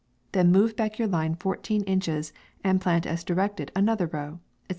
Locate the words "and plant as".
2.63-3.23